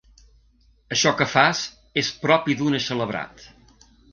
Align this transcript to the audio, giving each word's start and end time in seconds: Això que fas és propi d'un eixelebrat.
Això 0.95 1.11
que 1.19 1.27
fas 1.35 1.61
és 2.05 2.11
propi 2.25 2.59
d'un 2.63 2.79
eixelebrat. 2.81 3.49